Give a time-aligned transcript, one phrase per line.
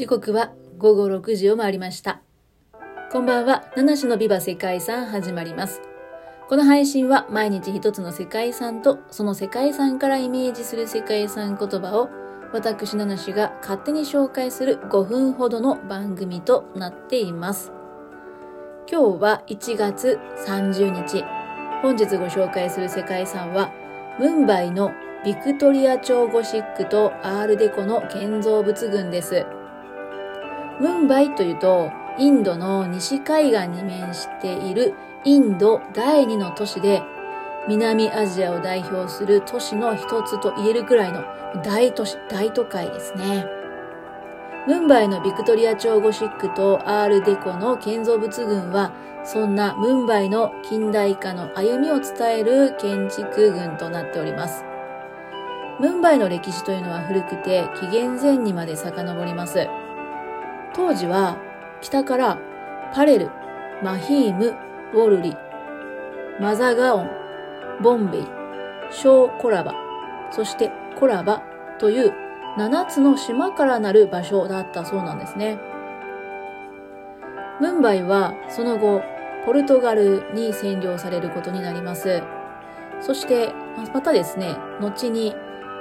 [0.00, 2.22] 時刻は午後6時を回りました。
[3.12, 5.82] こんばんは、七種のビバ世界遺産始まります。
[6.48, 12.08] この配信は毎日一つの世界遺産とその世界遺産からイメージする世界遺産言葉を
[12.54, 17.70] 私七種が勝手に紹介する5分ほどの番組となっています。
[18.90, 21.24] 今日は1月30日。
[21.82, 23.70] 本日ご紹介する世界遺産は
[24.18, 24.92] ムンバイの
[25.26, 29.44] ビクトリア朝ゴシックとアールデコの建造物群です。
[30.80, 34.94] ムンバイというと、インドの西海岸に面している
[35.24, 37.02] インド第二の都市で、
[37.68, 41.22] 南アジアを代表する都市の一つと言えるくらいの
[41.62, 43.44] 大都市、大都会ですね。
[44.66, 54.64] ムンバイのビクトリア朝ゴシックとアールデコの建造物群は、そんなムンバイの近代化の歩みを伝える建築群となっております。
[55.78, 59.66] ムンバイの歴史というのは古くて紀元前にまで遡ります。
[60.74, 61.36] 当時は
[61.80, 62.38] 北から
[62.94, 63.30] パレル、
[63.82, 64.54] マヒーム、
[64.94, 65.36] ウォルリ、
[66.40, 67.10] マザガオン、
[67.82, 68.22] ボンベイ、
[68.90, 69.74] ショーコラバ、
[70.30, 71.42] そしてコラバ
[71.78, 72.12] という
[72.58, 75.58] 7つの島からなる場所だったそうなんですね。
[77.60, 79.02] ムンバイはその後、
[79.44, 82.22] ポルトガルに占領されることになります。
[83.00, 83.52] そして、
[83.92, 85.34] またですね、後に、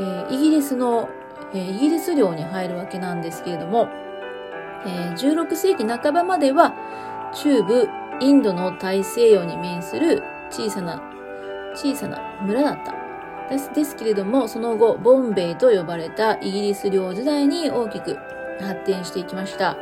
[0.00, 1.08] えー、イギリスの、
[1.52, 3.88] えー、イギリス領に入るわけなんですけれども、
[4.86, 6.74] え、16世紀半ばまでは
[7.34, 7.88] 中部
[8.20, 11.02] インドの大西洋に面する小さな
[11.74, 12.94] 小さな村だった。
[13.48, 18.16] ですですけれどもその後ボンベイと呼ばれたイギリス領時代に大きく
[18.60, 19.76] 発展していきました。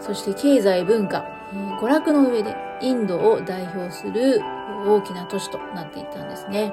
[0.00, 4.40] そして経済文化、えー、娯楽の上でインドを代表する
[4.86, 6.72] 大きな都市となっていったんですね。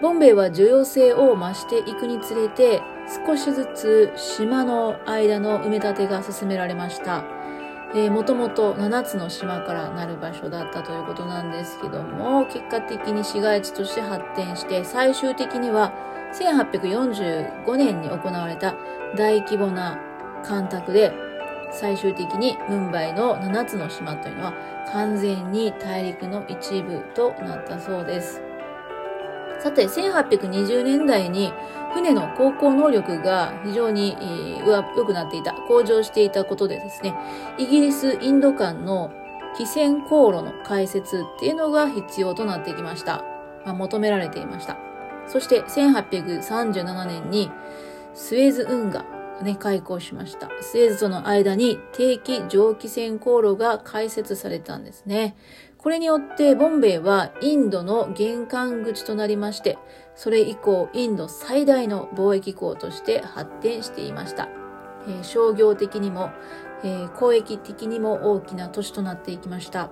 [0.00, 2.80] ボンベイは重要性を増していくにつれて
[3.26, 7.24] 少しずつ島の間の埋め立てが進められました。
[7.94, 15.92] えー、もともと7つの島からなる場所だったということなんですけども、結果的に市街地として発展して、最終的には
[16.34, 18.74] 1845年に行われた
[19.16, 19.98] 大規模な
[20.44, 21.12] 干拓で、
[21.70, 24.54] 最終的にムンバイの7つの島というのは
[24.92, 28.47] 完全に大陸の一部となったそうです。
[29.58, 31.52] さて、1820年代に
[31.94, 34.16] 船の航行能力が非常に
[34.66, 37.14] 良くなっていた、向上していたことでですね、
[37.58, 39.10] イギリス・インド間の
[39.58, 43.24] 汽船航路の開設っていうのが必要となってきました。
[43.64, 44.76] まあ、求められていました。
[45.26, 47.50] そして1837年に
[48.14, 49.04] スエズ運河
[49.42, 50.48] ね、開港しました。
[50.60, 55.36] スエズとの間に定期蒸気船航路が開設されたんですね。
[55.78, 59.78] これによってボンベイはインドの玄関口となりまして、
[60.16, 64.48] それ以降インド最大の貿易港として発展していました。
[65.06, 66.30] えー、商業的にも、
[66.82, 69.90] えー、交易的にも大きな都市となっていきました。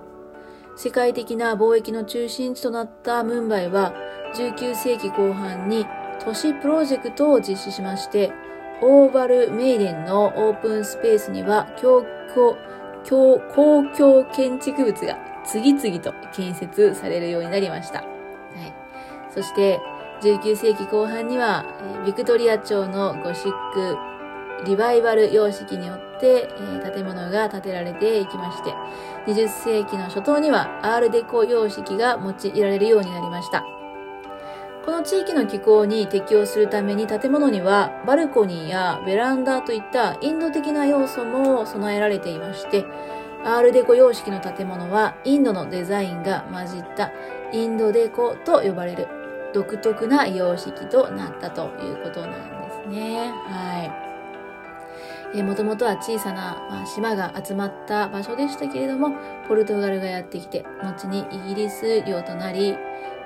[0.75, 3.93] 世界的な貿易の中心地となったムンバイは
[4.35, 5.87] 19世紀後半に
[6.23, 8.33] 都市プロジェクトを実施しまして、
[8.81, 12.05] オーバルメイデンのオープンスペースには公
[12.35, 15.17] 共公共建築物が
[15.47, 17.99] 次々と建設されるようになりました。
[17.99, 18.73] はい。
[19.33, 19.79] そして、
[20.21, 21.65] 19世紀後半には、
[22.05, 23.97] ビクトリア朝のゴシック
[24.65, 26.49] リバイバル様式によって、
[26.83, 28.73] え建物が建てられていきまして、
[29.27, 33.63] 20世紀の初頭にはアールデコ様式が用いられるようになりました。
[34.85, 42.85] この地域の気候に適応するために建物にはバルコニーやベランダといったインド的な要素も備えられていまして、
[43.43, 47.11] アールデコ様式の建物はインドのデザインが混じった
[47.53, 49.07] インドデコと呼ばれる
[49.53, 53.31] 独特な様式となったということなんですね。
[53.45, 54.07] はい。
[55.35, 59.11] えもともとは小さな、島が集まった場所でしたけれども、
[59.47, 62.75] ポルトガルがやってきて、後にイギリス領となり、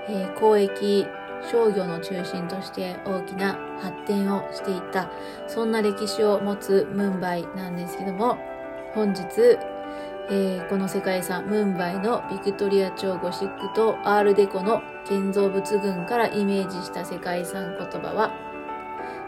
[0.07, 1.05] えー、交易、
[1.51, 5.09] 商業の中心として大きな発展をしていった、
[5.47, 8.37] そんな歴史を持つムンバイなんですけども、
[8.93, 9.57] 本日、
[10.33, 18.31] えー、この世界遺産ムンバイのビクトリア朝ゴシックとアールデコの建造物群からイメージした世界遺産言葉は、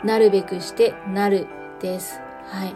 [0.05, 1.47] なるべくしてなる
[1.81, 2.21] です。
[2.45, 2.75] はい。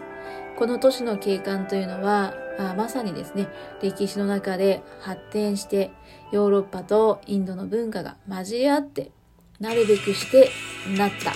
[0.58, 3.48] この都市の景観というのは、あまさにですね、
[3.80, 5.90] 歴史の中で発展して
[6.30, 9.10] ヨーロッパとインドの文化が交わって、
[9.58, 10.50] なるべくして
[10.98, 11.32] なった、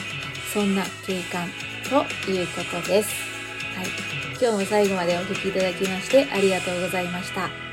[0.53, 1.49] そんな景観
[1.89, 3.32] ということです。
[3.77, 3.87] はい。
[4.41, 7.72] 今日も最後までお聴きいただきましてありがとうございました。